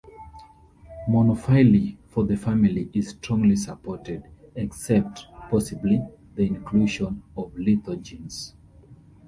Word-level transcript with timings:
Monophyly 1.07 1.95
for 2.09 2.23
the 2.25 2.35
family 2.35 2.89
is 2.91 3.09
strongly 3.09 3.55
supported, 3.55 4.23
except, 4.55 5.27
possibly, 5.51 6.01
the 6.33 6.43
inclusion 6.43 7.21
of 7.37 7.53
"Lithogenes". 7.55 8.55